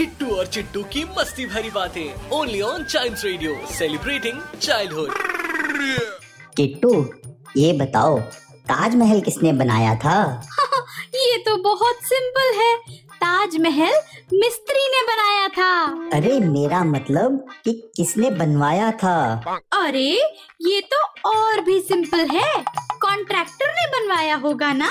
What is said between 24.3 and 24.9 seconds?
होगा ना?